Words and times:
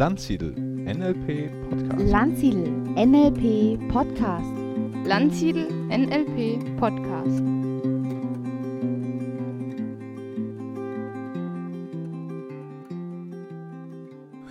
Landsiedel 0.00 0.54
NLP 0.56 1.50
Podcast. 1.68 2.10
Landsiedel 2.10 2.70
NLP 2.96 3.88
Podcast. 3.90 4.50
Landsiedel 5.04 5.68
NLP 5.90 6.78
Podcast. 6.78 7.42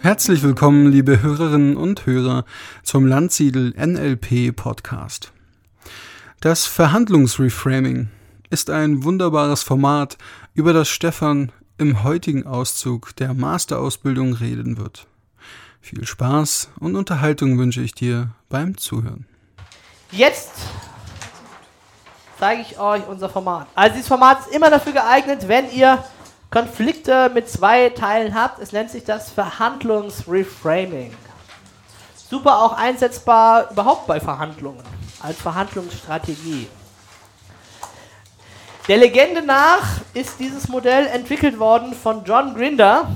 Herzlich 0.04 0.44
willkommen, 0.44 0.92
liebe 0.92 1.24
Hörerinnen 1.24 1.78
und 1.78 2.06
Hörer, 2.06 2.46
zum 2.84 3.08
Landsiedel 3.08 3.74
NLP 3.76 4.56
Podcast. 4.56 5.34
Das 6.42 6.68
Verhandlungsreframing 6.68 8.10
ist 8.52 8.70
ein 8.70 9.04
wunderbares 9.04 9.64
Format, 9.64 10.20
über 10.54 10.74
das 10.74 10.90
Stefan 10.90 11.52
im 11.80 12.04
heutigen 12.04 12.46
Auszug 12.46 13.16
der 13.16 13.34
Masterausbildung 13.34 14.34
reden 14.34 14.78
wird. 14.78 15.09
Viel 15.82 16.06
Spaß 16.06 16.70
und 16.80 16.96
Unterhaltung 16.96 17.58
wünsche 17.58 17.82
ich 17.82 17.94
dir 17.94 18.32
beim 18.50 18.78
Zuhören. 18.78 19.26
Jetzt 20.12 20.52
zeige 22.40 22.62
ich 22.62 22.80
euch 22.80 23.08
unser 23.08 23.30
Format. 23.30 23.68
Also 23.76 23.94
dieses 23.94 24.08
Format 24.08 24.40
ist 24.42 24.56
immer 24.56 24.70
dafür 24.70 24.94
geeignet, 24.94 25.48
wenn 25.48 25.72
ihr 25.72 26.04
Konflikte 26.50 27.30
mit 27.34 27.50
zwei 27.50 27.90
Teilen 27.90 28.34
habt. 28.34 28.60
Es 28.60 28.72
nennt 28.72 28.90
sich 28.90 29.04
das 29.04 29.32
Verhandlungsreframing. 29.32 31.14
Super 32.16 32.60
auch 32.60 32.74
einsetzbar 32.74 33.72
überhaupt 33.72 34.08
bei 34.08 34.20
Verhandlungen, 34.20 34.84
als 35.22 35.38
Verhandlungsstrategie. 35.38 36.68
Der 38.88 38.98
Legende 38.98 39.44
nach 39.44 39.86
ist 40.14 40.40
dieses 40.40 40.68
Modell 40.68 41.08
entwickelt 41.08 41.60
worden 41.60 41.94
von 41.94 42.24
John 42.24 42.56
Grinder, 42.56 43.08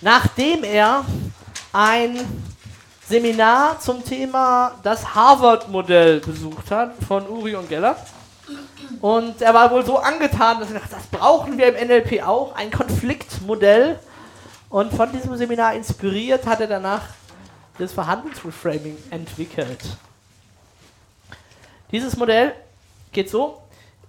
nachdem 0.00 0.64
er 0.64 1.04
ein 1.74 2.20
Seminar 3.08 3.80
zum 3.80 4.04
Thema 4.04 4.76
das 4.84 5.14
Harvard-Modell 5.14 6.20
besucht 6.20 6.70
hat 6.70 6.94
von 7.06 7.28
Uri 7.28 7.56
und 7.56 7.68
Geller. 7.68 7.96
Und 9.00 9.42
er 9.42 9.52
war 9.52 9.70
wohl 9.72 9.84
so 9.84 9.98
angetan, 9.98 10.60
dass 10.60 10.70
er 10.70 10.78
dachte, 10.78 10.94
das 10.94 11.06
brauchen 11.08 11.58
wir 11.58 11.76
im 11.76 11.88
NLP 11.88 12.22
auch, 12.22 12.54
ein 12.54 12.70
Konfliktmodell. 12.70 13.98
Und 14.70 14.94
von 14.94 15.10
diesem 15.12 15.36
Seminar 15.36 15.74
inspiriert 15.74 16.46
hat 16.46 16.60
er 16.60 16.68
danach 16.68 17.02
das 17.78 17.92
Verhandlungsreframing 17.92 18.96
entwickelt. 19.10 19.80
Dieses 21.90 22.16
Modell 22.16 22.54
geht 23.12 23.28
so, 23.28 23.60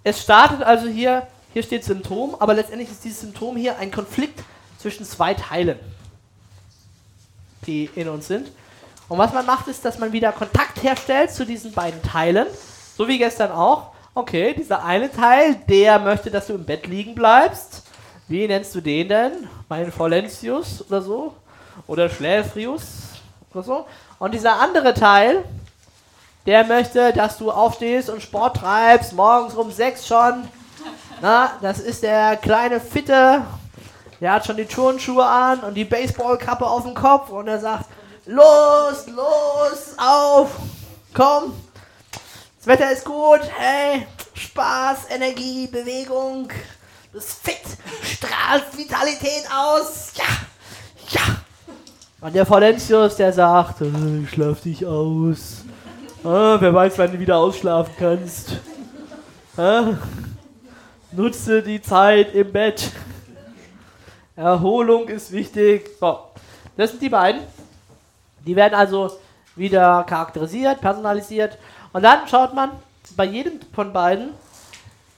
es 0.04 0.22
startet 0.22 0.62
also 0.62 0.86
hier, 0.86 1.26
hier 1.52 1.64
steht 1.64 1.84
Symptom, 1.84 2.36
aber 2.38 2.54
letztendlich 2.54 2.90
ist 2.90 3.02
dieses 3.02 3.20
Symptom 3.20 3.56
hier 3.56 3.76
ein 3.78 3.90
Konflikt 3.90 4.40
zwischen 4.78 5.04
zwei 5.04 5.34
Teilen, 5.34 5.78
die 7.66 7.90
in 7.94 8.08
uns 8.08 8.28
sind. 8.28 8.48
Und 9.08 9.18
was 9.18 9.32
man 9.32 9.46
macht, 9.46 9.68
ist, 9.68 9.84
dass 9.84 9.98
man 9.98 10.12
wieder 10.12 10.32
Kontakt 10.32 10.82
herstellt 10.82 11.30
zu 11.30 11.44
diesen 11.44 11.72
beiden 11.72 12.02
Teilen, 12.02 12.46
so 12.96 13.06
wie 13.06 13.18
gestern 13.18 13.52
auch. 13.52 13.92
Okay, 14.14 14.54
dieser 14.54 14.84
eine 14.84 15.10
Teil, 15.10 15.56
der 15.68 15.98
möchte, 15.98 16.30
dass 16.30 16.46
du 16.46 16.54
im 16.54 16.64
Bett 16.64 16.86
liegen 16.86 17.14
bleibst. 17.14 17.82
Wie 18.28 18.48
nennst 18.48 18.74
du 18.74 18.80
den 18.80 19.08
denn? 19.08 19.32
Mein 19.68 19.92
Folentius 19.92 20.84
oder 20.88 21.02
so? 21.02 21.34
Oder 21.86 22.08
Schläfrius 22.08 22.82
oder 23.52 23.62
so? 23.62 23.86
Und 24.18 24.32
dieser 24.32 24.58
andere 24.58 24.94
Teil, 24.94 25.44
der 26.46 26.64
möchte, 26.64 27.12
dass 27.12 27.38
du 27.38 27.50
aufstehst 27.50 28.08
und 28.08 28.22
Sport 28.22 28.56
treibst, 28.56 29.12
morgens 29.12 29.54
um 29.54 29.70
sechs 29.70 30.06
schon. 30.06 30.48
Na, 31.20 31.52
das 31.60 31.78
ist 31.78 32.02
der 32.02 32.36
kleine 32.36 32.80
Fitte, 32.80 33.42
der 34.20 34.32
hat 34.32 34.46
schon 34.46 34.56
die 34.56 34.66
Turnschuhe 34.66 35.24
an 35.24 35.60
und 35.60 35.74
die 35.74 35.84
Baseballkappe 35.84 36.66
auf 36.66 36.84
dem 36.84 36.94
Kopf 36.94 37.30
und 37.30 37.48
er 37.48 37.60
sagt, 37.60 37.86
los, 38.26 39.06
los, 39.08 39.94
auf, 39.98 40.50
komm, 41.14 41.52
das 42.58 42.66
Wetter 42.66 42.90
ist 42.90 43.04
gut, 43.04 43.40
hey, 43.56 44.06
Spaß, 44.34 45.10
Energie, 45.10 45.66
Bewegung, 45.66 46.48
du 46.48 47.18
bist 47.18 47.38
fit, 47.42 47.60
strahlst 48.02 48.76
Vitalität 48.76 49.44
aus, 49.54 50.12
ja, 50.14 50.24
ja. 51.10 51.36
Und 52.20 52.34
der 52.34 52.48
Valentius, 52.48 53.16
der 53.16 53.32
sagt, 53.32 53.82
äh, 53.82 54.26
schlaf 54.26 54.62
dich 54.62 54.84
aus. 54.84 55.62
Ah, 56.24 56.56
wer 56.58 56.74
weiß, 56.74 56.98
wann 56.98 57.12
du 57.12 57.20
wieder 57.20 57.36
ausschlafen 57.36 57.94
kannst. 57.98 58.56
Ah, 59.56 59.92
nutze 61.12 61.62
die 61.62 61.80
Zeit 61.80 62.34
im 62.34 62.50
Bett. 62.50 62.90
Erholung 64.36 65.08
ist 65.08 65.32
wichtig. 65.32 65.90
So, 65.98 66.18
das 66.76 66.90
sind 66.90 67.02
die 67.02 67.08
beiden. 67.08 67.42
Die 68.46 68.54
werden 68.54 68.74
also 68.74 69.10
wieder 69.56 70.04
charakterisiert, 70.04 70.80
personalisiert. 70.80 71.58
Und 71.92 72.02
dann 72.02 72.28
schaut 72.28 72.54
man 72.54 72.70
bei 73.16 73.24
jedem 73.24 73.60
von 73.72 73.92
beiden, 73.92 74.30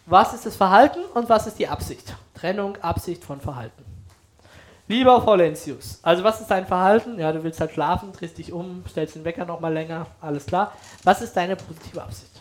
was 0.07 0.33
ist 0.33 0.47
das 0.47 0.57
Verhalten 0.57 1.01
und 1.15 1.29
was 1.29 1.47
ist 1.47 1.59
die 1.59 1.69
Absicht. 1.69 2.15
Trennung, 2.35 2.77
Absicht 2.81 3.25
von 3.25 3.41
Verhalten. 3.41 3.85
Lieber 4.87 5.27
Volentius, 5.27 5.99
also 6.03 6.25
was 6.25 6.41
ist 6.41 6.51
dein 6.51 6.67
Verhalten? 6.67 7.19
Ja, 7.19 7.31
du 7.31 7.45
willst 7.45 7.61
halt 7.61 7.73
schlafen, 7.73 8.11
drehst 8.13 8.39
dich 8.39 8.53
um, 8.55 8.85
stellst 8.89 9.17
den 9.17 9.25
Wecker 9.25 9.45
nochmal 9.45 9.75
länger, 9.75 10.07
alles 10.23 10.47
klar. 10.47 10.73
Was 11.05 11.21
ist 11.21 11.37
deine 11.37 11.57
positive 11.57 12.03
Absicht? 12.03 12.41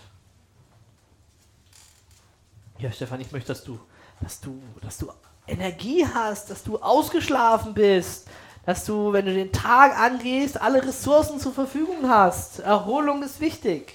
Ja, 2.77 2.89
Stefan, 2.89 3.19
ich 3.19 3.33
möchte, 3.33 3.49
dass 3.49 3.66
du, 3.66 3.77
dass 4.21 4.39
du, 4.39 4.61
dass 4.81 4.97
du 4.97 5.11
Energie 5.47 6.06
hast, 6.06 6.50
dass 6.50 6.63
du 6.63 6.78
ausgeschlafen 6.78 7.74
bist, 7.74 8.28
dass 8.66 8.84
du, 8.85 9.13
wenn 9.13 9.25
du 9.25 9.34
den 9.34 9.52
Tag 9.52 9.97
angehst, 9.97 10.62
alle 10.62 10.84
Ressourcen 10.84 11.40
zur 11.40 11.53
Verfügung 11.53 12.09
hast. 12.09 12.59
Erholung 12.59 13.24
ist 13.24 13.40
wichtig. 13.40 13.94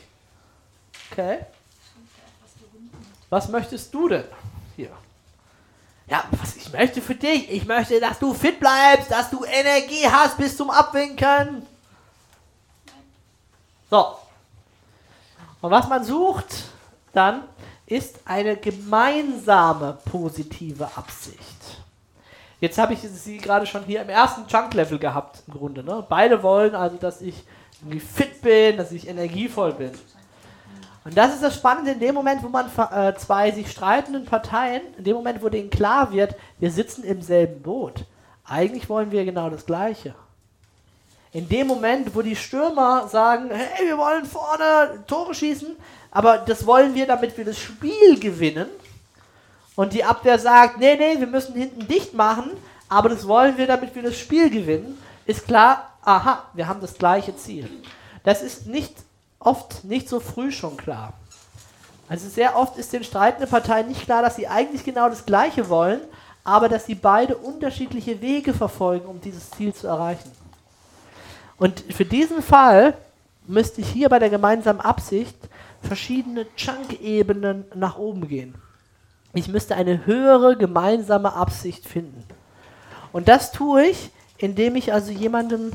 Okay? 1.11 1.41
Was 3.29 3.49
möchtest 3.49 3.93
du 3.93 4.09
denn 4.09 4.25
hier? 4.77 4.91
Ja, 6.07 6.25
was 6.33 6.57
ich 6.57 6.73
möchte 6.73 7.01
für 7.01 7.15
dich, 7.15 7.51
ich 7.51 7.65
möchte, 7.67 8.01
dass 8.01 8.19
du 8.19 8.35
fit 8.35 8.59
bleibst, 8.59 9.11
dass 9.11 9.31
du 9.31 9.45
Energie 9.45 10.07
hast 10.07 10.37
bis 10.37 10.57
zum 10.57 10.71
Abwinken. 10.71 11.67
So. 13.91 14.17
Und 15.61 15.71
was 15.71 15.89
man 15.89 16.03
sucht 16.05 16.65
dann, 17.13 17.45
ist 17.87 18.21
eine 18.25 18.57
gemeinsame 18.57 19.99
positive 20.11 20.89
Absicht. 20.97 21.83
Jetzt 22.61 22.79
habe 22.79 22.95
ich 22.95 23.01
sie 23.01 23.39
gerade 23.39 23.67
schon 23.67 23.85
hier 23.85 24.03
im 24.03 24.09
ersten 24.09 24.47
Chunk-Level 24.47 24.99
gehabt, 24.99 25.43
im 25.49 25.55
Grunde. 25.55 25.83
Ne? 25.83 26.05
Beide 26.09 26.43
wollen 26.43 26.75
also, 26.75 26.97
dass 26.97 27.21
ich 27.21 27.43
fit 27.99 28.41
bin, 28.41 28.77
dass 28.77 28.93
ich 28.93 29.09
energievoll 29.09 29.73
bin. 29.73 29.91
Und 31.05 31.17
das 31.17 31.35
ist 31.35 31.43
das 31.43 31.57
Spannende 31.57 31.91
in 31.93 32.01
dem 32.01 32.15
Moment, 32.15 32.43
wo 32.45 32.49
man 32.49 32.67
äh, 32.93 33.15
zwei 33.17 33.51
sich 33.51 33.71
streitenden 33.71 34.25
Parteien, 34.25 34.83
in 34.97 35.05
dem 35.05 35.17
Moment, 35.17 35.43
wo 35.43 35.49
denen 35.49 35.71
klar 35.71 36.13
wird, 36.13 36.37
wir 36.61 36.71
sitzen 36.71 37.03
im 37.03 37.21
selben 37.21 37.63
Boot. 37.63 38.05
Eigentlich 38.45 38.89
wollen 38.89 39.11
wir 39.11 39.25
genau 39.25 39.51
das 39.51 39.67
Gleiche. 39.67 40.15
In 41.33 41.49
dem 41.49 41.67
Moment, 41.67 42.15
wo 42.15 42.23
die 42.23 42.37
Stürmer 42.37 43.09
sagen, 43.09 43.51
hey, 43.51 43.89
wir 43.89 43.99
wollen 43.99 44.25
vorne 44.25 45.03
Tore 45.07 45.35
schießen, 45.35 45.77
aber 46.13 46.39
das 46.39 46.67
wollen 46.67 46.95
wir, 46.95 47.07
damit 47.07 47.37
wir 47.37 47.45
das 47.45 47.59
Spiel 47.59 48.21
gewinnen. 48.21 48.69
Und 49.75 49.95
die 49.95 50.05
Abwehr 50.05 50.39
sagt, 50.39 50.79
nee, 50.79 50.95
nee, 50.95 51.19
wir 51.19 51.27
müssen 51.27 51.55
hinten 51.55 51.89
dicht 51.89 52.13
machen, 52.13 52.51
aber 52.89 53.09
das 53.09 53.27
wollen 53.27 53.57
wir, 53.57 53.67
damit 53.67 53.95
wir 53.95 54.03
das 54.03 54.19
Spiel 54.19 54.51
gewinnen, 54.51 54.99
ist 55.25 55.47
klar, 55.47 55.95
aha, 56.03 56.45
wir 56.53 56.69
haben 56.69 56.83
das 56.83 56.95
gleiche 56.95 57.35
Ziel. 57.37 57.69
Das 58.23 58.43
ist 58.43 58.67
nicht 58.67 58.93
oft 59.39 59.85
nicht 59.85 60.09
so 60.09 60.21
früh 60.21 60.53
schon 60.53 60.77
klar. 60.77 61.15
Also 62.09 62.29
sehr 62.29 62.57
oft 62.57 62.77
ist 62.77 62.93
den 62.93 63.05
streitenden 63.05 63.49
Parteien 63.49 63.89
nicht 63.89 64.05
klar, 64.05 64.21
dass 64.21 64.37
sie 64.37 64.47
eigentlich 64.47 64.85
genau 64.85 65.09
das 65.09 65.25
Gleiche 65.25 65.71
wollen, 65.71 66.01
aber 66.45 66.69
dass 66.69 66.85
sie 66.85 66.95
beide 66.95 67.37
unterschiedliche 67.37 68.21
Wege 68.21 68.53
verfolgen, 68.53 69.07
um 69.07 69.21
dieses 69.21 69.51
Ziel 69.53 69.73
zu 69.73 69.87
erreichen. 69.87 70.31
Und 71.57 71.83
für 71.91 72.05
diesen 72.05 72.43
Fall 72.43 72.95
müsste 73.47 73.81
ich 73.81 73.89
hier 73.89 74.11
bei 74.11 74.19
der 74.19 74.31
gemeinsamen 74.31 74.81
Absicht 74.81 75.37
verschiedene 75.83 76.47
Chunk-Ebenen 76.57 77.65
nach 77.75 77.99
oben 77.99 78.29
gehen. 78.29 78.55
Ich 79.35 79.49
müsste 79.49 79.75
eine 79.77 80.07
höhere 80.07 80.57
gemeinsame 80.57 81.33
Absicht 81.33 81.87
finden. 81.87 82.25
Und 83.13 83.29
das 83.29 83.53
tue 83.53 83.87
ich, 83.87 84.11
indem 84.39 84.77
ich 84.77 84.93
also 84.93 85.13
jemanden 85.13 85.73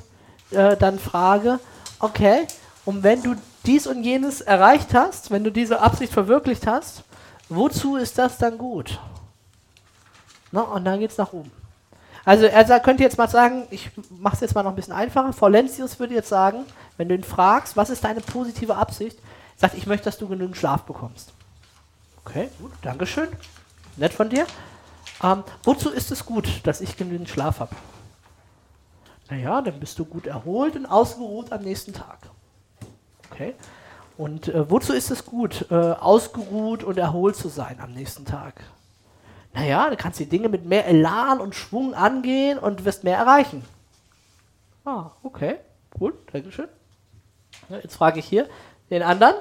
äh, 0.51 0.77
dann 0.77 0.99
frage, 0.99 1.59
okay, 1.99 2.47
und 2.85 3.03
wenn 3.03 3.21
du 3.21 3.35
dies 3.65 3.87
und 3.87 4.03
jenes 4.03 4.41
erreicht 4.41 4.93
hast, 4.93 5.31
wenn 5.31 5.43
du 5.43 5.51
diese 5.51 5.81
Absicht 5.81 6.13
verwirklicht 6.13 6.67
hast, 6.67 7.03
wozu 7.49 7.97
ist 7.97 8.17
das 8.17 8.37
dann 8.37 8.57
gut? 8.57 8.99
Na, 10.51 10.61
und 10.61 10.85
dann 10.85 10.99
geht 10.99 11.11
es 11.11 11.17
nach 11.17 11.33
oben. 11.33 11.51
Also 12.23 12.45
er 12.45 12.79
könnte 12.81 13.03
jetzt 13.03 13.17
mal 13.17 13.29
sagen, 13.29 13.67
ich 13.71 13.89
mache 14.09 14.35
es 14.35 14.41
jetzt 14.41 14.53
mal 14.53 14.63
noch 14.63 14.71
ein 14.71 14.75
bisschen 14.75 14.93
einfacher. 14.93 15.31
Faulentius 15.31 15.97
würde 15.97 16.13
jetzt 16.13 16.27
sagen, 16.27 16.65
wenn 16.97 17.07
du 17.07 17.15
ihn 17.15 17.23
fragst, 17.23 17.77
was 17.77 17.89
ist 17.89 18.03
deine 18.03 18.19
positive 18.19 18.75
Absicht, 18.75 19.17
sagt, 19.57 19.75
ich 19.75 19.87
möchte, 19.87 20.05
dass 20.05 20.17
du 20.17 20.27
genügend 20.27 20.55
Schlaf 20.55 20.83
bekommst. 20.83 21.33
Okay, 22.23 22.49
gut, 22.59 22.71
Dankeschön. 22.81 23.29
Nett 23.97 24.13
von 24.13 24.29
dir. 24.29 24.45
Ähm, 25.23 25.43
wozu 25.63 25.89
ist 25.89 26.11
es 26.11 26.25
gut, 26.25 26.47
dass 26.63 26.81
ich 26.81 26.95
genügend 26.95 27.27
Schlaf 27.27 27.59
habe? 27.59 27.75
Naja, 29.29 29.61
dann 29.61 29.79
bist 29.79 29.99
du 29.99 30.05
gut 30.05 30.27
erholt 30.27 30.75
und 30.75 30.85
ausgeruht 30.85 31.51
am 31.51 31.63
nächsten 31.63 31.93
Tag. 31.93 32.19
Okay. 33.29 33.55
Und 34.17 34.47
äh, 34.47 34.69
wozu 34.69 34.93
ist 34.93 35.11
es 35.11 35.25
gut, 35.25 35.65
äh, 35.69 35.75
ausgeruht 35.75 36.83
und 36.83 36.97
erholt 36.97 37.35
zu 37.35 37.49
sein 37.49 37.79
am 37.81 37.93
nächsten 37.93 38.25
Tag? 38.25 38.63
Naja, 39.53 39.89
du 39.89 39.97
kannst 39.97 40.19
die 40.19 40.29
Dinge 40.29 40.49
mit 40.49 40.65
mehr 40.65 40.85
Elan 40.85 41.39
und 41.39 41.55
Schwung 41.55 41.93
angehen 41.93 42.59
und 42.59 42.85
wirst 42.85 43.03
mehr 43.03 43.17
erreichen. 43.17 43.63
Ah, 44.85 45.11
okay. 45.23 45.57
Gut, 45.97 46.13
Dankeschön. 46.31 46.67
Jetzt 47.69 47.95
frage 47.95 48.19
ich 48.19 48.25
hier 48.25 48.47
den 48.89 49.03
anderen. 49.03 49.35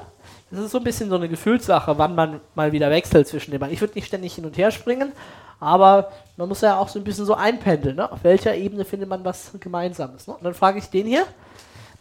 Das 0.51 0.61
ist 0.61 0.71
so 0.71 0.79
ein 0.79 0.85
bisschen 0.85 1.09
so 1.09 1.17
eine 1.17 1.29
Gefühlssache, 1.29 1.99
wann 1.99 2.15
man 2.15 2.41
mal 2.55 2.73
wieder 2.73 2.91
wechselt 2.91 3.27
zwischen 3.27 3.51
den 3.51 3.61
beiden. 3.61 3.75
Ich 3.75 3.81
würde 3.81 3.95
nicht 3.95 4.07
ständig 4.07 4.35
hin 4.35 4.45
und 4.45 4.57
her 4.57 4.71
springen, 4.71 5.13
aber 5.59 6.13
man 6.37 6.49
muss 6.49 6.61
ja 6.61 6.79
auch 6.79 6.89
so 6.89 6.99
ein 6.99 7.05
bisschen 7.05 7.27
so 7.27 7.35
einpendeln. 7.35 7.97
Ne? 7.97 8.11
Auf 8.11 8.23
welcher 8.25 8.55
Ebene 8.55 8.85
findet 8.85 9.09
man 9.09 9.25
was 9.25 9.53
Gemeinsames? 9.59 10.27
Ne? 10.27 10.35
Und 10.35 10.45
dann 10.45 10.55
frage 10.55 10.79
ich 10.79 10.87
den 10.87 11.07
hier, 11.07 11.27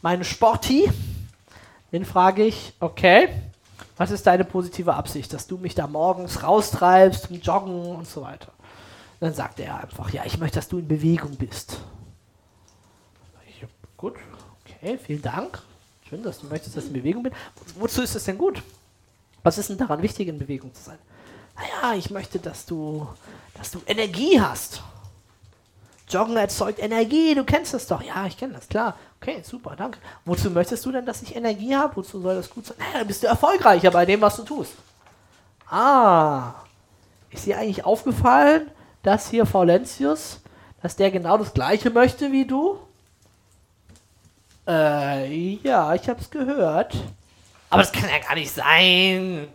meinen 0.01 0.23
Sporti, 0.23 0.89
den 1.91 2.05
frage 2.05 2.43
ich, 2.43 2.73
okay, 2.79 3.29
was 3.97 4.11
ist 4.11 4.27
deine 4.27 4.43
positive 4.43 4.93
Absicht, 4.93 5.33
dass 5.33 5.47
du 5.47 5.57
mich 5.57 5.73
da 5.73 5.87
morgens 5.87 6.43
raustreibst 6.43 7.27
zum 7.27 7.39
Joggen 7.39 7.95
und 7.95 8.07
so 8.07 8.21
weiter? 8.21 8.51
Und 9.19 9.27
dann 9.27 9.33
sagt 9.33 9.59
er 9.59 9.81
einfach, 9.81 10.11
ja, 10.11 10.23
ich 10.25 10.37
möchte, 10.37 10.57
dass 10.59 10.67
du 10.67 10.77
in 10.77 10.87
Bewegung 10.87 11.35
bist. 11.37 11.79
Ich, 13.47 13.65
gut, 13.95 14.15
okay, 14.65 14.99
vielen 15.01 15.21
Dank. 15.21 15.61
Schön, 16.15 16.23
dass 16.23 16.39
du 16.39 16.47
möchtest, 16.47 16.77
dass 16.77 16.85
ich 16.85 16.91
in 16.91 16.95
Bewegung 16.95 17.23
bin. 17.23 17.33
Wozu 17.77 18.01
ist 18.01 18.15
es 18.15 18.23
denn 18.23 18.37
gut? 18.37 18.63
Was 19.43 19.57
ist 19.57 19.69
denn 19.69 19.77
daran 19.77 20.01
wichtig, 20.01 20.29
in 20.29 20.39
Bewegung 20.39 20.73
zu 20.73 20.81
sein? 20.81 20.97
Naja, 21.57 21.97
ich 21.97 22.09
möchte, 22.09 22.39
dass 22.39 22.65
du, 22.65 23.05
dass 23.55 23.71
du 23.71 23.81
Energie 23.85 24.39
hast. 24.39 24.81
Joggen 26.07 26.37
erzeugt 26.37 26.79
Energie, 26.79 27.35
du 27.35 27.43
kennst 27.43 27.73
das 27.73 27.87
doch. 27.87 28.01
Ja, 28.01 28.25
ich 28.27 28.37
kenne 28.37 28.53
das, 28.53 28.69
klar. 28.69 28.95
Okay, 29.19 29.41
super, 29.43 29.75
danke. 29.75 29.99
Wozu 30.23 30.49
möchtest 30.51 30.85
du 30.85 30.93
denn, 30.93 31.05
dass 31.05 31.21
ich 31.21 31.35
Energie 31.35 31.75
habe? 31.75 31.97
Wozu 31.97 32.21
soll 32.21 32.35
das 32.35 32.49
gut 32.49 32.65
sein? 32.65 32.77
Naja, 32.79 32.99
dann 32.99 33.07
bist 33.07 33.21
du 33.23 33.27
erfolgreicher 33.27 33.91
bei 33.91 34.05
dem, 34.05 34.21
was 34.21 34.37
du 34.37 34.43
tust. 34.43 34.71
Ah, 35.69 36.53
ist 37.29 37.45
dir 37.45 37.57
eigentlich 37.57 37.83
aufgefallen, 37.83 38.71
dass 39.03 39.29
hier 39.29 39.45
Faulentius, 39.45 40.39
dass 40.81 40.95
der 40.95 41.11
genau 41.11 41.37
das 41.37 41.53
Gleiche 41.53 41.89
möchte 41.89 42.31
wie 42.31 42.45
du? 42.45 42.79
Äh, 44.67 45.55
ja, 45.63 45.93
ich 45.93 46.07
hab's 46.09 46.29
gehört. 46.29 46.95
Aber 47.69 47.81
das 47.81 47.91
kann 47.91 48.09
ja 48.09 48.19
gar 48.19 48.35
nicht 48.35 48.51
sein. 48.51 49.47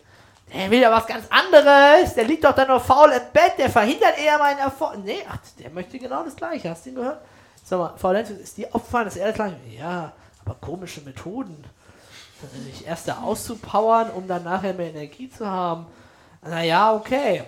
Der 0.52 0.70
will 0.70 0.80
ja 0.80 0.90
was 0.90 1.06
ganz 1.06 1.26
anderes. 1.30 2.14
Der 2.14 2.24
liegt 2.24 2.44
doch 2.44 2.54
da 2.54 2.64
nur 2.64 2.80
faul 2.80 3.10
im 3.10 3.32
Bett. 3.32 3.54
Der 3.58 3.70
verhindert 3.70 4.18
eher 4.18 4.38
meinen 4.38 4.58
Erfolg. 4.58 4.98
Nee, 5.04 5.24
ach, 5.28 5.38
der 5.58 5.70
möchte 5.70 5.98
genau 5.98 6.24
das 6.24 6.36
Gleiche. 6.36 6.70
Hast 6.70 6.86
du 6.86 6.90
ihn 6.90 6.96
gehört? 6.96 7.20
Sag 7.64 7.78
mal, 7.78 7.94
Faulenz, 7.96 8.30
ist 8.30 8.56
dir 8.56 8.68
aufgefallen, 8.72 9.04
dass 9.04 9.16
er 9.16 9.28
das 9.28 9.36
Gleiche 9.36 9.56
Ja, 9.78 10.12
aber 10.44 10.56
komische 10.60 11.00
Methoden. 11.02 11.64
Sich 12.64 12.86
erst 12.86 13.06
da 13.06 13.18
auszupowern, 13.18 14.10
um 14.10 14.26
dann 14.26 14.44
nachher 14.44 14.72
mehr 14.72 14.90
Energie 14.90 15.30
zu 15.30 15.46
haben. 15.46 15.86
Naja, 16.42 16.94
okay. 16.94 17.44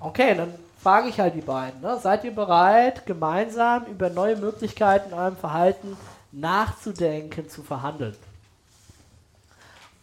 Okay, 0.00 0.34
dann 0.34 0.52
frage 0.82 1.08
ich 1.08 1.20
halt 1.20 1.34
die 1.34 1.40
beiden. 1.40 1.80
Ne? 1.80 1.98
Seid 2.02 2.24
ihr 2.24 2.34
bereit, 2.34 3.06
gemeinsam 3.06 3.84
über 3.86 4.10
neue 4.10 4.36
Möglichkeiten 4.36 5.10
in 5.12 5.18
eurem 5.18 5.36
Verhalten 5.36 5.96
nachzudenken, 6.32 7.48
zu 7.48 7.62
verhandeln? 7.62 8.16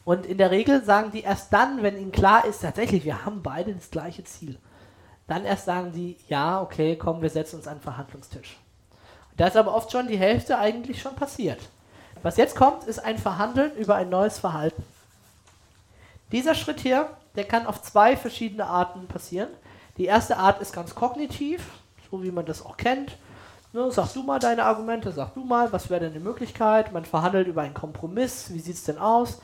Und 0.06 0.26
in 0.26 0.38
der 0.38 0.52
Regel 0.52 0.84
sagen 0.84 1.12
die 1.12 1.22
erst 1.22 1.54
dann, 1.54 1.82
wenn 1.82 1.98
ihnen 1.98 2.12
klar 2.12 2.46
ist, 2.46 2.62
tatsächlich, 2.62 3.06
wir 3.06 3.26
haben 3.26 3.42
beide 3.42 3.74
das 3.74 3.90
gleiche 3.90 4.24
Ziel. 4.24 4.58
Dann 5.28 5.46
erst 5.46 5.66
sagen 5.66 5.94
die, 5.94 6.18
ja, 6.28 6.62
okay, 6.62 6.98
komm, 6.98 7.22
wir 7.22 7.30
setzen 7.30 7.58
uns 7.58 7.68
an 7.68 7.78
den 7.78 7.84
Verhandlungstisch. 7.84 8.58
Da 9.38 9.48
ist 9.48 9.58
aber 9.58 9.74
oft 9.74 9.92
schon 9.92 10.08
die 10.08 10.18
Hälfte 10.18 10.58
eigentlich 10.58 11.02
schon 11.02 11.16
passiert. 11.16 11.60
Was 12.22 12.38
jetzt 12.38 12.56
kommt, 12.56 12.84
ist 12.84 13.00
ein 13.00 13.18
Verhandeln 13.18 13.76
über 13.76 13.96
ein 13.96 14.10
neues 14.10 14.40
Verhalten. 14.40 14.84
Dieser 16.32 16.56
Schritt 16.56 16.80
hier, 16.80 17.10
der 17.36 17.46
kann 17.46 17.66
auf 17.66 17.82
zwei 17.82 18.18
verschiedene 18.18 18.66
Arten 18.66 19.08
passieren. 19.08 19.50
Die 19.98 20.06
erste 20.06 20.38
Art 20.38 20.62
ist 20.62 20.74
ganz 20.74 20.96
kognitiv, 20.96 21.64
so 22.10 22.24
wie 22.24 22.32
man 22.32 22.46
das 22.46 22.66
auch 22.66 22.78
kennt. 22.78 23.18
Ne, 23.74 23.92
sag 23.92 24.14
du 24.14 24.22
mal 24.22 24.38
deine 24.38 24.66
Argumente, 24.66 25.12
sag 25.12 25.34
du 25.34 25.44
mal, 25.44 25.74
was 25.74 25.90
wäre 25.90 26.02
denn 26.02 26.12
eine 26.12 26.20
Möglichkeit? 26.20 26.92
Man 26.92 27.06
verhandelt 27.06 27.48
über 27.48 27.64
einen 27.64 27.74
Kompromiss, 27.74 28.54
wie 28.54 28.60
sieht 28.60 28.76
es 28.76 28.84
denn 28.84 29.00
aus? 29.00 29.42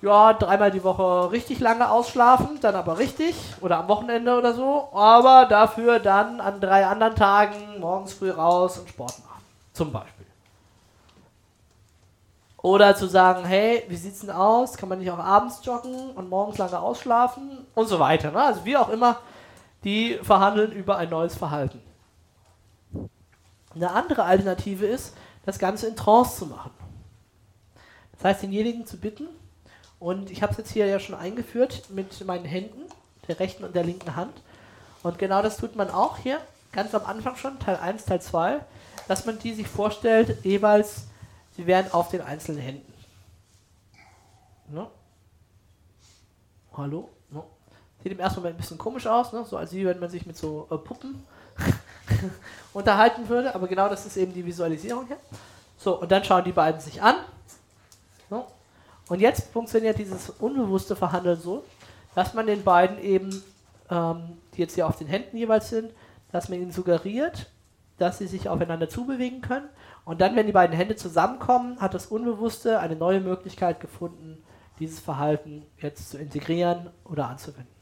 Ja, 0.00 0.32
dreimal 0.32 0.70
die 0.70 0.84
Woche 0.84 1.32
richtig 1.32 1.58
lange 1.58 1.90
ausschlafen, 1.90 2.60
dann 2.60 2.76
aber 2.76 2.98
richtig 3.00 3.34
oder 3.60 3.78
am 3.78 3.88
Wochenende 3.88 4.38
oder 4.38 4.54
so, 4.54 4.90
aber 4.92 5.46
dafür 5.46 5.98
dann 5.98 6.40
an 6.40 6.60
drei 6.60 6.86
anderen 6.86 7.16
Tagen 7.16 7.80
morgens 7.80 8.12
früh 8.12 8.30
raus 8.30 8.78
und 8.78 8.88
Sport 8.88 9.18
machen, 9.26 9.42
zum 9.72 9.90
Beispiel. 9.90 10.26
Oder 12.62 12.94
zu 12.94 13.08
sagen, 13.08 13.44
hey, 13.44 13.82
wie 13.88 13.96
sieht's 13.96 14.20
denn 14.20 14.30
aus? 14.30 14.76
Kann 14.76 14.88
man 14.88 15.00
nicht 15.00 15.10
auch 15.10 15.18
abends 15.18 15.64
joggen 15.64 16.10
und 16.10 16.28
morgens 16.28 16.58
lange 16.58 16.78
ausschlafen 16.78 17.66
und 17.74 17.88
so 17.88 17.98
weiter. 17.98 18.30
Ne? 18.30 18.40
Also 18.40 18.64
wie 18.64 18.76
auch 18.76 18.88
immer, 18.88 19.16
die 19.82 20.14
verhandeln 20.22 20.70
über 20.70 20.96
ein 20.96 21.10
neues 21.10 21.34
Verhalten. 21.34 21.82
Eine 23.76 23.92
andere 23.92 24.24
Alternative 24.24 24.86
ist, 24.86 25.14
das 25.44 25.58
Ganze 25.58 25.86
in 25.86 25.96
Trance 25.96 26.38
zu 26.38 26.46
machen. 26.46 26.70
Das 28.12 28.24
heißt, 28.24 28.42
denjenigen 28.42 28.86
zu 28.86 28.96
bitten, 28.96 29.28
und 29.98 30.30
ich 30.30 30.42
habe 30.42 30.52
es 30.52 30.58
jetzt 30.58 30.72
hier 30.72 30.86
ja 30.86 30.98
schon 30.98 31.14
eingeführt 31.14 31.84
mit 31.90 32.24
meinen 32.26 32.44
Händen, 32.44 32.82
der 33.28 33.38
rechten 33.38 33.64
und 33.64 33.74
der 33.74 33.84
linken 33.84 34.16
Hand. 34.16 34.42
Und 35.02 35.18
genau 35.18 35.42
das 35.42 35.56
tut 35.58 35.76
man 35.76 35.90
auch 35.90 36.18
hier, 36.18 36.38
ganz 36.72 36.94
am 36.94 37.04
Anfang 37.04 37.36
schon, 37.36 37.58
Teil 37.58 37.76
1, 37.76 38.04
Teil 38.04 38.20
2, 38.20 38.60
dass 39.08 39.24
man 39.24 39.38
die 39.38 39.54
sich 39.54 39.68
vorstellt, 39.68 40.44
jeweils 40.44 41.06
Sie 41.56 41.66
wären 41.66 41.90
auf 41.92 42.10
den 42.10 42.20
einzelnen 42.20 42.60
Händen. 42.60 42.92
Ne? 44.68 44.86
Hallo? 46.76 47.08
Ne? 47.30 47.42
Sieht 48.02 48.12
im 48.12 48.20
ersten 48.20 48.40
Moment 48.40 48.56
ein 48.56 48.60
bisschen 48.60 48.76
komisch 48.76 49.06
aus, 49.06 49.32
ne? 49.32 49.44
so 49.44 49.56
als 49.56 49.72
wenn 49.72 49.98
man 49.98 50.10
sich 50.10 50.26
mit 50.26 50.36
so 50.36 50.68
äh, 50.70 50.76
Puppen 50.76 51.24
unterhalten 52.72 53.28
würde, 53.28 53.54
aber 53.54 53.68
genau 53.68 53.88
das 53.88 54.06
ist 54.06 54.16
eben 54.16 54.32
die 54.32 54.44
Visualisierung 54.44 55.06
hier. 55.06 55.18
So, 55.76 56.00
und 56.00 56.10
dann 56.10 56.24
schauen 56.24 56.44
die 56.44 56.52
beiden 56.52 56.80
sich 56.80 57.02
an. 57.02 57.16
Ne? 58.30 58.44
Und 59.08 59.20
jetzt 59.20 59.52
funktioniert 59.52 59.98
dieses 59.98 60.30
unbewusste 60.30 60.96
Verhandeln 60.96 61.40
so, 61.40 61.64
dass 62.14 62.34
man 62.34 62.46
den 62.46 62.64
beiden 62.64 62.98
eben, 62.98 63.42
ähm, 63.90 64.38
die 64.54 64.62
jetzt 64.62 64.74
hier 64.74 64.86
auf 64.86 64.96
den 64.96 65.06
Händen 65.06 65.36
jeweils 65.36 65.68
sind, 65.68 65.92
dass 66.32 66.48
man 66.48 66.60
ihnen 66.60 66.72
suggeriert, 66.72 67.50
dass 67.98 68.18
sie 68.18 68.26
sich 68.26 68.48
aufeinander 68.48 68.88
zubewegen 68.88 69.40
können 69.42 69.68
und 70.06 70.20
dann, 70.20 70.36
wenn 70.36 70.46
die 70.46 70.52
beiden 70.52 70.76
Hände 70.76 70.94
zusammenkommen, 70.94 71.80
hat 71.80 71.92
das 71.92 72.06
Unbewusste 72.06 72.78
eine 72.78 72.94
neue 72.94 73.20
Möglichkeit 73.20 73.80
gefunden, 73.80 74.42
dieses 74.78 75.00
Verhalten 75.00 75.66
jetzt 75.78 76.10
zu 76.10 76.18
integrieren 76.18 76.90
oder 77.04 77.28
anzuwenden. 77.28 77.75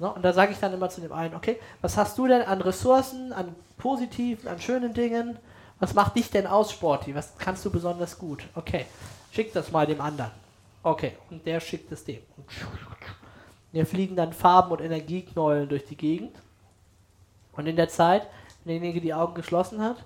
No, 0.00 0.08
und 0.12 0.22
da 0.22 0.32
sage 0.32 0.52
ich 0.52 0.58
dann 0.58 0.72
immer 0.72 0.88
zu 0.88 1.02
dem 1.02 1.12
einen, 1.12 1.34
okay, 1.34 1.60
was 1.82 1.98
hast 1.98 2.16
du 2.16 2.26
denn 2.26 2.40
an 2.40 2.62
Ressourcen, 2.62 3.34
an 3.34 3.54
positiven, 3.76 4.48
an 4.48 4.58
schönen 4.58 4.94
Dingen? 4.94 5.38
Was 5.78 5.92
macht 5.92 6.16
dich 6.16 6.30
denn 6.30 6.46
aus, 6.46 6.72
Sporty? 6.72 7.14
Was 7.14 7.36
kannst 7.36 7.66
du 7.66 7.70
besonders 7.70 8.18
gut? 8.18 8.48
Okay, 8.54 8.86
schick 9.30 9.52
das 9.52 9.70
mal 9.70 9.86
dem 9.86 10.00
anderen. 10.00 10.30
Okay, 10.82 11.18
und 11.30 11.44
der 11.44 11.60
schickt 11.60 11.92
es 11.92 12.02
dem. 12.02 12.22
Und 12.38 12.46
hier 13.72 13.84
fliegen 13.84 14.16
dann 14.16 14.32
Farben 14.32 14.72
und 14.72 14.80
Energieknollen 14.80 15.68
durch 15.68 15.84
die 15.84 15.96
Gegend. 15.96 16.34
Und 17.52 17.66
in 17.66 17.76
der 17.76 17.90
Zeit, 17.90 18.26
wenn 18.64 18.72
derjenige 18.72 19.02
die 19.02 19.12
Augen 19.12 19.34
geschlossen 19.34 19.82
hat, 19.82 19.98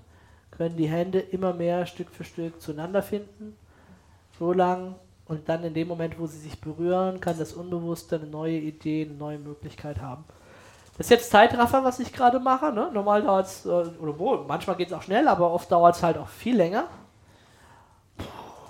können 0.51 0.77
die 0.77 0.89
Hände 0.89 1.21
immer 1.21 1.53
mehr 1.53 1.87
Stück 1.87 2.11
für 2.11 2.25
Stück 2.25 2.61
zueinander 2.61 3.03
finden. 3.03 3.57
So 4.41 4.53
lang 4.53 4.97
und 5.27 5.49
dann 5.49 5.65
in 5.65 5.75
dem 5.75 5.89
Moment, 5.89 6.19
wo 6.19 6.27
sie 6.27 6.39
sich 6.39 6.61
berühren, 6.61 7.21
kann 7.21 7.39
das 7.39 7.55
Unbewusste 7.55 8.17
eine 8.17 8.27
neue 8.27 8.59
Idee, 8.59 9.07
eine 9.07 9.15
neue 9.15 9.39
Möglichkeit 9.39 10.01
haben. 10.01 10.25
Das 10.97 11.07
ist 11.07 11.11
jetzt 11.11 11.31
Zeitraffer, 11.31 11.83
was 11.83 11.99
ich 11.99 12.13
gerade 12.13 12.39
mache. 12.39 12.73
Ne? 12.73 12.91
Normal 12.93 13.23
dauert 13.23 13.47
es, 13.47 13.67
äh, 13.67 13.69
oder 13.69 14.19
wohl, 14.19 14.45
manchmal 14.45 14.77
geht 14.77 14.89
es 14.89 14.93
auch 14.93 15.03
schnell, 15.03 15.27
aber 15.27 15.51
oft 15.51 15.71
dauert 15.73 15.97
es 15.97 16.03
halt 16.03 16.19
auch 16.19 16.29
viel 16.29 16.57
länger. 16.57 16.89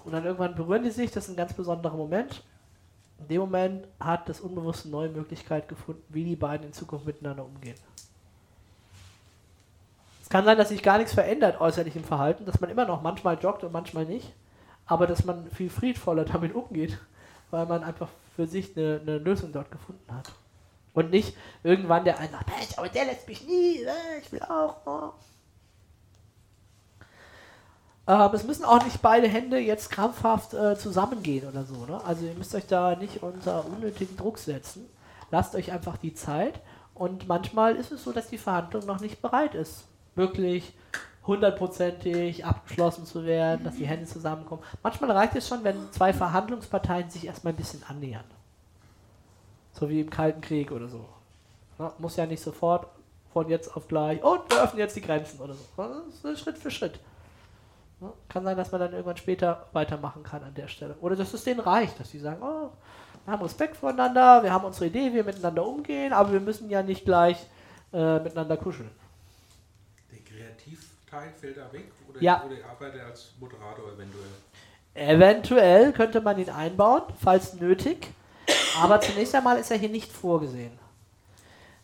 Und 0.04 0.12
dann 0.12 0.24
irgendwann 0.24 0.54
berühren 0.54 0.82
die 0.82 0.90
sich, 0.90 1.10
das 1.10 1.24
ist 1.24 1.30
ein 1.30 1.36
ganz 1.36 1.52
besonderer 1.54 1.96
Moment. 1.96 2.42
In 3.18 3.28
dem 3.28 3.40
Moment 3.40 3.86
hat 4.00 4.28
das 4.28 4.40
Unbewusste 4.40 4.88
eine 4.88 4.96
neue 4.96 5.08
Möglichkeit 5.08 5.68
gefunden, 5.68 6.02
wie 6.08 6.24
die 6.24 6.36
beiden 6.36 6.66
in 6.66 6.72
Zukunft 6.72 7.06
miteinander 7.06 7.44
umgehen. 7.44 7.76
Es 10.22 10.28
kann 10.28 10.44
sein, 10.44 10.56
dass 10.56 10.70
sich 10.70 10.82
gar 10.82 10.98
nichts 10.98 11.14
verändert 11.14 11.60
äußerlich 11.60 11.96
im 11.96 12.04
Verhalten, 12.04 12.44
dass 12.44 12.60
man 12.60 12.70
immer 12.70 12.86
noch 12.86 13.02
manchmal 13.02 13.38
joggt 13.38 13.64
und 13.64 13.72
manchmal 13.72 14.04
nicht, 14.04 14.32
aber 14.86 15.06
dass 15.06 15.24
man 15.24 15.50
viel 15.50 15.70
friedvoller 15.70 16.24
damit 16.24 16.54
umgeht, 16.54 16.98
weil 17.50 17.66
man 17.66 17.82
einfach 17.82 18.08
für 18.36 18.46
sich 18.46 18.76
eine, 18.76 19.00
eine 19.02 19.18
Lösung 19.18 19.52
dort 19.52 19.70
gefunden 19.70 20.12
hat. 20.12 20.30
Und 20.92 21.10
nicht 21.10 21.36
irgendwann 21.62 22.04
der 22.04 22.18
eine 22.18 22.30
sagt, 22.30 22.48
Mensch, 22.48 22.76
aber 22.78 22.88
der 22.88 23.06
lässt 23.06 23.26
mich 23.26 23.46
nie, 23.46 23.82
äh, 23.82 24.18
ich 24.22 24.30
will 24.30 24.42
auch. 24.42 25.14
Ähm, 28.06 28.30
es 28.32 28.44
müssen 28.44 28.64
auch 28.64 28.84
nicht 28.84 29.02
beide 29.02 29.26
Hände 29.26 29.58
jetzt 29.58 29.90
krampfhaft 29.90 30.54
äh, 30.54 30.76
zusammengehen 30.76 31.48
oder 31.48 31.64
so. 31.64 31.86
Ne? 31.86 32.00
Also 32.04 32.26
ihr 32.26 32.34
müsst 32.34 32.54
euch 32.54 32.66
da 32.66 32.94
nicht 32.94 33.22
unter 33.22 33.64
unnötigen 33.66 34.16
Druck 34.16 34.38
setzen. 34.38 34.88
Lasst 35.30 35.54
euch 35.56 35.72
einfach 35.72 35.96
die 35.96 36.14
Zeit. 36.14 36.60
Und 36.94 37.26
manchmal 37.26 37.74
ist 37.74 37.90
es 37.90 38.04
so, 38.04 38.12
dass 38.12 38.28
die 38.28 38.38
Verhandlung 38.38 38.86
noch 38.86 39.00
nicht 39.00 39.20
bereit 39.20 39.54
ist 39.54 39.84
wirklich 40.14 40.72
hundertprozentig 41.26 42.44
abgeschlossen 42.44 43.06
zu 43.06 43.24
werden, 43.24 43.64
dass 43.64 43.76
die 43.76 43.86
Hände 43.86 44.06
zusammenkommen. 44.06 44.62
Manchmal 44.82 45.10
reicht 45.12 45.34
es 45.36 45.48
schon, 45.48 45.64
wenn 45.64 45.90
zwei 45.90 46.12
Verhandlungsparteien 46.12 47.08
sich 47.10 47.26
erstmal 47.26 47.52
ein 47.52 47.56
bisschen 47.56 47.82
annähern. 47.88 48.24
So 49.72 49.88
wie 49.88 50.00
im 50.00 50.10
Kalten 50.10 50.40
Krieg 50.40 50.70
oder 50.70 50.88
so. 50.88 51.04
Ja, 51.78 51.92
muss 51.98 52.16
ja 52.16 52.26
nicht 52.26 52.42
sofort 52.42 52.86
von 53.32 53.48
jetzt 53.48 53.74
auf 53.74 53.88
gleich 53.88 54.22
und 54.22 54.48
wir 54.50 54.62
öffnen 54.62 54.78
jetzt 54.78 54.96
die 54.96 55.00
Grenzen 55.00 55.40
oder 55.40 55.54
so. 55.54 55.64
Das 55.76 56.32
ist 56.32 56.40
Schritt 56.40 56.58
für 56.58 56.70
Schritt. 56.70 57.00
Ja, 58.00 58.12
kann 58.28 58.44
sein, 58.44 58.56
dass 58.56 58.70
man 58.70 58.80
dann 58.80 58.92
irgendwann 58.92 59.16
später 59.16 59.66
weitermachen 59.72 60.22
kann 60.22 60.44
an 60.44 60.54
der 60.54 60.68
Stelle. 60.68 60.94
Oder 61.00 61.16
dass 61.16 61.34
es 61.34 61.42
denen 61.42 61.60
reicht, 61.60 61.98
dass 61.98 62.10
sie 62.10 62.20
sagen, 62.20 62.42
oh, 62.42 62.70
wir 63.24 63.32
haben 63.32 63.42
Respekt 63.42 63.76
voneinander, 63.76 64.42
wir 64.42 64.52
haben 64.52 64.64
unsere 64.64 64.86
Idee, 64.86 65.10
wie 65.10 65.14
wir 65.14 65.24
miteinander 65.24 65.66
umgehen, 65.66 66.12
aber 66.12 66.32
wir 66.32 66.40
müssen 66.40 66.68
ja 66.68 66.82
nicht 66.82 67.04
gleich 67.04 67.44
äh, 67.92 68.18
miteinander 68.20 68.56
kuscheln. 68.56 68.90
Der 70.12 70.20
Kreativteil 71.14 71.32
fällt 71.40 71.56
da 71.56 71.72
weg 71.72 71.92
oder, 72.08 72.20
Ja. 72.22 72.42
oder 72.44 72.56
arbeitet 72.68 73.00
er 73.00 73.06
als 73.06 73.32
Moderator 73.40 73.92
eventuell? 73.92 74.28
Eventuell 74.94 75.92
könnte 75.92 76.20
man 76.20 76.38
ihn 76.38 76.50
einbauen, 76.50 77.02
falls 77.22 77.54
nötig. 77.54 78.08
Aber 78.80 79.00
zunächst 79.00 79.34
einmal 79.34 79.58
ist 79.58 79.70
er 79.70 79.78
hier 79.78 79.88
nicht 79.88 80.10
vorgesehen. 80.12 80.72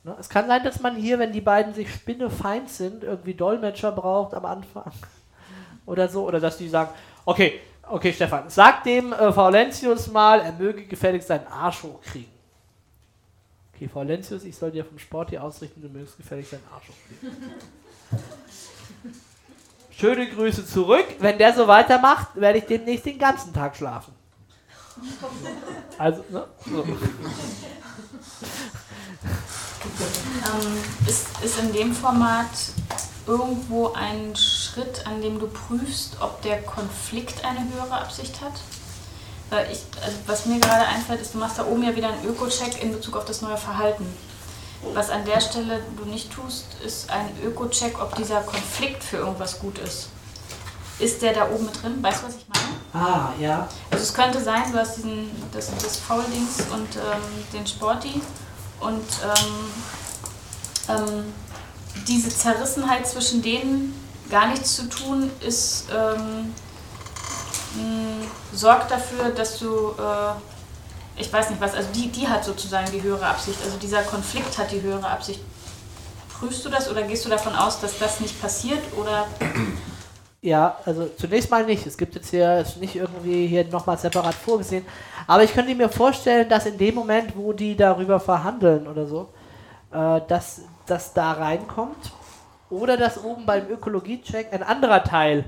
Ne, 0.05 0.17
Es 0.19 0.29
kann 0.29 0.47
sein, 0.47 0.63
dass 0.65 0.81
man 0.81 0.97
hier, 0.97 1.19
wenn 1.19 1.33
die 1.33 1.41
beiden 1.41 1.75
sich 1.75 1.93
spinnefeind 1.93 2.69
sind, 2.71 3.05
irgendwie 3.05 3.35
Dolmetscher 3.35 3.93
braucht 3.93 4.35
am 4.35 4.45
Anfang. 4.45 4.93
Oder 5.87 6.09
so. 6.09 6.27
Oder 6.27 6.41
dass 6.41 6.57
die 6.57 6.69
sagen, 6.69 6.91
okay, 7.25 7.61
okay, 7.89 8.13
Stefan, 8.13 8.49
sag 8.49 8.85
dem 8.85 9.13
äh, 9.13 9.33
Faulentius 9.33 10.09
mal, 10.11 10.41
er 10.41 10.53
möge 10.53 10.85
gefälligst 10.87 11.29
seinen 11.29 11.47
Arsch 11.49 11.83
hochkriegen. 11.83 12.31
Okay, 13.75 13.89
Faulentius, 13.89 14.45
ich 14.45 14.57
soll 14.57 14.71
dir 14.71 14.85
vom 14.85 14.99
Sport 14.99 15.31
hier 15.31 15.43
ausrichten, 15.43 15.81
du 15.83 15.89
mögst 15.89 16.17
gefälligst 16.17 16.51
seinen 16.53 16.65
Arsch 16.73 16.89
hochkriegen. 16.89 17.37
Schöne 20.00 20.26
Grüße 20.30 20.66
zurück. 20.66 21.04
Wenn 21.19 21.37
der 21.37 21.52
so 21.52 21.69
weitermacht, 21.69 22.28
werde 22.35 22.59
ich 22.59 22.64
demnächst 22.64 23.04
den 23.04 23.19
ganzen 23.19 23.52
Tag 23.52 23.76
schlafen. 23.76 24.14
Also, 25.99 26.25
ne? 26.30 26.47
So. 26.64 26.83
Ähm, 26.83 26.97
ist, 31.07 31.26
ist 31.42 31.59
in 31.61 31.75
dem 31.75 31.95
Format 31.95 32.49
irgendwo 33.26 33.92
ein 33.92 34.35
Schritt, 34.35 35.07
an 35.07 35.21
dem 35.21 35.38
du 35.38 35.47
prüfst, 35.49 36.16
ob 36.21 36.40
der 36.40 36.62
Konflikt 36.62 37.45
eine 37.45 37.61
höhere 37.61 38.00
Absicht 38.00 38.40
hat? 38.40 38.54
Weil 39.50 39.71
ich, 39.71 39.83
also 40.02 40.16
was 40.26 40.47
mir 40.47 40.61
gerade 40.61 40.87
einfällt, 40.87 41.21
ist, 41.21 41.35
du 41.35 41.38
machst 41.38 41.59
da 41.59 41.66
oben 41.66 41.83
ja 41.83 41.95
wieder 41.95 42.09
einen 42.09 42.25
Öko-Check 42.25 42.83
in 42.83 42.92
Bezug 42.92 43.16
auf 43.16 43.26
das 43.26 43.42
neue 43.42 43.59
Verhalten. 43.59 44.07
Was 44.95 45.11
an 45.11 45.25
der 45.25 45.41
Stelle 45.41 45.83
du 45.97 46.05
nicht 46.05 46.33
tust, 46.33 46.65
ist 46.85 47.11
ein 47.11 47.29
Öko-Check, 47.45 48.01
ob 48.01 48.15
dieser 48.17 48.41
Konflikt 48.41 49.05
für 49.05 49.19
irgendwas 49.19 49.59
gut 49.59 49.79
ist. 49.79 50.09
Ist 50.99 51.21
der 51.23 51.33
da 51.35 51.49
oben 51.51 51.67
mit 51.67 51.83
drin? 51.83 52.03
Weißt 52.03 52.23
du, 52.23 52.27
was 52.29 52.35
ich 52.37 52.47
meine? 52.49 53.05
Ah, 53.07 53.33
ja. 53.39 53.69
Also 53.91 54.03
es 54.05 54.15
könnte 54.15 54.43
sein, 54.43 54.73
du 54.73 54.79
hast 54.79 54.97
diesen, 54.97 55.31
das, 55.53 55.71
das 55.77 55.97
Foul-Dings 55.99 56.67
und 56.73 56.97
ähm, 56.97 57.45
den 57.53 57.67
Sporty 57.67 58.21
und 58.81 59.05
ähm, 59.23 59.71
ähm, 60.89 61.33
diese 62.07 62.31
Zerrissenheit 62.31 63.07
zwischen 63.07 63.43
denen 63.43 63.95
gar 64.31 64.49
nichts 64.49 64.77
zu 64.77 64.89
tun 64.89 65.31
ist, 65.41 65.87
ähm, 65.95 66.55
mh, 67.77 68.27
sorgt 68.53 68.91
dafür, 68.91 69.31
dass 69.31 69.59
du, 69.59 69.91
äh, 69.99 70.33
ich 71.17 71.33
weiß 71.33 71.50
nicht 71.50 71.61
was, 71.61 71.75
also 71.75 71.88
die, 71.95 72.09
die 72.09 72.26
hat 72.26 72.45
sozusagen 72.45 72.90
die 72.93 73.02
höhere 73.02 73.26
Absicht, 73.26 73.59
also 73.64 73.76
dieser 73.79 74.02
Konflikt 74.02 74.57
hat 74.59 74.71
die 74.71 74.83
höhere 74.83 75.09
Absicht. 75.09 75.40
Prüfst 76.38 76.64
du 76.64 76.71
das 76.71 76.90
oder 76.90 77.02
gehst 77.02 77.25
du 77.25 77.29
davon 77.29 77.55
aus, 77.55 77.81
dass 77.81 77.99
das 77.99 78.21
nicht 78.21 78.40
passiert 78.40 78.81
oder 78.99 79.26
Ja, 80.43 80.79
also 80.87 81.07
zunächst 81.19 81.50
mal 81.50 81.67
nicht. 81.67 81.87
Es 81.87 81.99
gibt 81.99 82.14
jetzt 82.14 82.31
hier 82.31 82.61
ist 82.61 82.79
nicht 82.79 82.97
irgendwie 82.97 83.47
hier 83.47 83.67
nochmal 83.67 83.99
separat 83.99 84.35
vorgesehen. 84.35 84.87
Aber 85.26 85.45
ich 85.45 85.52
könnte 85.52 85.75
mir 85.75 85.90
vorstellen, 85.90 86.49
dass 86.49 86.64
in 86.64 86.79
dem 86.79 86.95
Moment, 86.95 87.37
wo 87.37 87.52
die 87.52 87.76
darüber 87.76 88.19
verhandeln 88.19 88.88
oder 88.88 89.07
so, 89.07 89.29
äh, 89.93 90.21
dass 90.29 90.62
das 90.87 91.12
da 91.12 91.33
reinkommt. 91.33 92.12
Oder 92.71 92.97
dass 92.97 93.23
oben 93.23 93.45
beim 93.45 93.69
Ökologie-Check 93.69 94.52
ein 94.52 94.62
anderer 94.62 95.05
Teil 95.05 95.45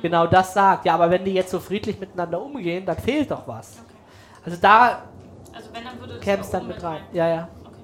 genau 0.00 0.26
das 0.26 0.54
sagt. 0.54 0.86
Ja, 0.86 0.94
aber 0.94 1.10
wenn 1.10 1.24
die 1.24 1.34
jetzt 1.34 1.50
so 1.50 1.60
friedlich 1.60 2.00
miteinander 2.00 2.40
umgehen, 2.42 2.84
dann 2.84 2.98
fehlt 2.98 3.30
doch 3.30 3.46
was. 3.46 3.76
Also 4.44 4.58
da 4.60 5.02
also 5.52 5.68
wenn 5.72 5.84
dann 5.84 6.00
würde 6.00 6.18
das 6.18 6.50
dann 6.50 6.66
mit 6.66 6.82
rein. 6.82 7.02
Ja, 7.12 7.28
ja. 7.28 7.48
Okay. 7.64 7.76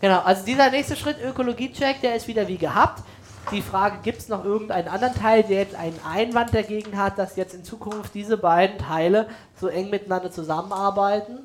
Genau, 0.00 0.20
also 0.20 0.44
dieser 0.44 0.70
nächste 0.70 0.96
Schritt, 0.96 1.18
Ökologie-Check, 1.22 2.00
der 2.00 2.16
ist 2.16 2.26
wieder 2.26 2.48
wie 2.48 2.58
gehabt. 2.58 3.02
Die 3.50 3.62
Frage, 3.62 3.98
gibt 4.02 4.18
es 4.18 4.28
noch 4.28 4.44
irgendeinen 4.44 4.88
anderen 4.88 5.14
Teil, 5.14 5.42
der 5.42 5.60
jetzt 5.60 5.74
einen 5.74 6.00
Einwand 6.04 6.54
dagegen 6.54 6.96
hat, 6.96 7.18
dass 7.18 7.36
jetzt 7.36 7.54
in 7.54 7.62
Zukunft 7.62 8.14
diese 8.14 8.38
beiden 8.38 8.78
Teile 8.78 9.28
so 9.60 9.68
eng 9.68 9.90
miteinander 9.90 10.32
zusammenarbeiten, 10.32 11.40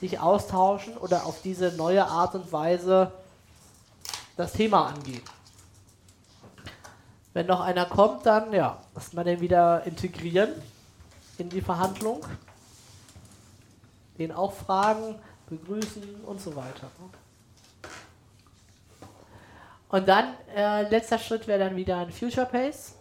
sich 0.00 0.18
austauschen 0.18 0.96
oder 0.96 1.26
auf 1.26 1.42
diese 1.42 1.72
neue 1.76 2.04
Art 2.06 2.34
und 2.34 2.50
Weise 2.52 3.12
das 4.36 4.52
Thema 4.52 4.86
angehen. 4.86 5.22
Wenn 7.34 7.46
noch 7.46 7.60
einer 7.60 7.84
kommt, 7.84 8.24
dann 8.24 8.52
ja, 8.52 8.78
muss 8.94 9.12
man 9.12 9.26
den 9.26 9.40
wieder 9.40 9.84
integrieren 9.84 10.50
in 11.36 11.50
die 11.50 11.60
Verhandlung. 11.60 12.20
Den 14.18 14.32
auch 14.32 14.52
fragen, 14.52 15.18
begrüßen 15.48 16.22
und 16.24 16.40
so 16.40 16.54
weiter. 16.56 16.90
Und 19.88 20.08
dann, 20.08 20.34
äh, 20.54 20.88
letzter 20.88 21.18
Schritt 21.18 21.46
wäre 21.46 21.58
dann 21.58 21.76
wieder 21.76 21.98
ein 21.98 22.10
Future 22.10 22.46
Pace. 22.46 22.94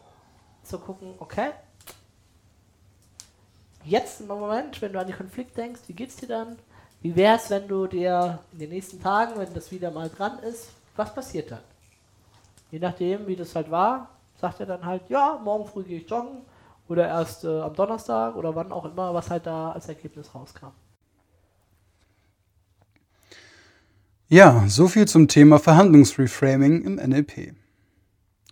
Zu 0.64 0.80
gucken, 0.80 1.14
okay. 1.20 1.52
Jetzt 3.84 4.22
im 4.22 4.28
Moment, 4.28 4.82
wenn 4.82 4.94
du 4.94 5.00
an 5.00 5.08
den 5.08 5.16
Konflikt 5.16 5.58
denkst, 5.58 5.82
wie 5.88 5.94
geht's 5.94 6.16
dir 6.16 6.28
dann? 6.28 6.58
Wie 7.02 7.16
wäre 7.16 7.36
es, 7.36 7.50
wenn 7.52 7.68
du 7.68 7.86
dir 7.86 8.40
in 8.54 8.60
den 8.60 8.70
nächsten 8.72 9.02
Tagen, 9.02 9.40
wenn 9.40 9.54
das 9.54 9.72
wieder 9.72 9.92
mal 9.92 10.10
dran 10.10 10.40
ist, 10.40 10.70
was 10.96 11.14
passiert 11.14 11.52
dann? 11.52 11.60
Je 12.72 12.80
nachdem, 12.80 13.28
wie 13.28 13.36
das 13.36 13.56
halt 13.56 13.70
war, 13.70 14.10
sagt 14.38 14.60
er 14.60 14.66
dann 14.66 14.86
halt, 14.86 15.04
ja, 15.10 15.40
morgen 15.44 15.68
früh 15.68 15.84
gehe 15.84 16.00
ich 16.00 16.10
joggen 16.10 16.42
oder 16.88 17.08
erst 17.08 17.44
äh, 17.44 17.62
am 17.62 17.76
Donnerstag 17.76 18.36
oder 18.36 18.56
wann 18.56 18.72
auch 18.72 18.86
immer, 18.86 19.14
was 19.14 19.30
halt 19.30 19.46
da 19.46 19.72
als 19.72 19.88
Ergebnis 19.88 20.34
rauskam. 20.34 20.72
Ja, 24.28 24.66
so 24.68 24.88
viel 24.88 25.08
zum 25.08 25.28
Thema 25.28 25.60
Verhandlungsreframing 25.60 26.82
im 26.82 26.96
NLP. 26.96 27.54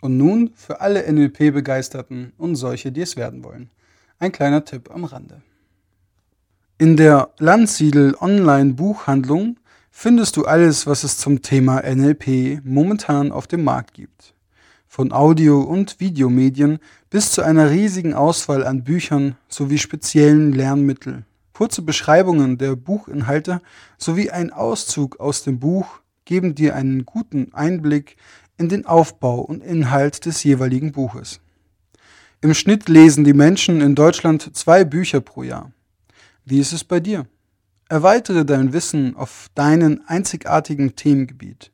Und 0.01 0.17
nun 0.17 0.51
für 0.55 0.81
alle 0.81 1.11
NLP-Begeisterten 1.11 2.31
und 2.37 2.57
solche, 2.57 2.91
die 2.91 3.01
es 3.01 3.17
werden 3.17 3.43
wollen. 3.43 3.71
Ein 4.19 4.31
kleiner 4.31 4.65
Tipp 4.65 4.91
am 4.93 5.03
Rande. 5.03 5.41
In 6.77 6.95
der 6.95 7.31
Landsiedel 7.39 8.15
Online-Buchhandlung 8.21 9.57
findest 9.89 10.37
du 10.37 10.45
alles, 10.45 10.85
was 10.85 11.03
es 11.03 11.17
zum 11.17 11.41
Thema 11.41 11.81
NLP 11.81 12.63
momentan 12.63 13.31
auf 13.31 13.47
dem 13.47 13.63
Markt 13.63 13.95
gibt. 13.95 14.35
Von 14.87 15.11
Audio- 15.11 15.61
und 15.61 15.99
Videomedien 15.99 16.77
bis 17.09 17.31
zu 17.31 17.41
einer 17.41 17.71
riesigen 17.71 18.13
Auswahl 18.13 18.63
an 18.63 18.83
Büchern 18.83 19.37
sowie 19.47 19.79
speziellen 19.79 20.53
Lernmitteln. 20.53 21.25
Kurze 21.53 21.83
Beschreibungen 21.83 22.57
der 22.57 22.75
Buchinhalte 22.75 23.62
sowie 23.98 24.31
ein 24.31 24.51
Auszug 24.51 25.19
aus 25.19 25.43
dem 25.43 25.60
Buch 25.60 26.01
geben 26.25 26.55
dir 26.55 26.75
einen 26.75 27.05
guten 27.05 27.53
Einblick 27.53 28.17
in 28.57 28.69
den 28.69 28.86
Aufbau 28.86 29.39
und 29.41 29.63
Inhalt 29.63 30.25
des 30.25 30.43
jeweiligen 30.43 30.91
Buches. 30.91 31.39
Im 32.41 32.53
Schnitt 32.53 32.89
lesen 32.89 33.24
die 33.24 33.33
Menschen 33.33 33.81
in 33.81 33.93
Deutschland 33.95 34.55
zwei 34.55 34.83
Bücher 34.83 35.22
pro 35.22 35.43
Jahr. 35.43 35.72
Wie 36.43 36.60
ist 36.60 36.74
es 36.74 36.83
bei 36.83 37.00
dir? 37.00 37.25
Erweitere 37.88 38.45
dein 38.45 38.74
Wissen 38.74 39.15
auf 39.15 39.50
deinen 39.53 40.05
einzigartigen 40.07 40.95
Themengebiet. 40.95 41.72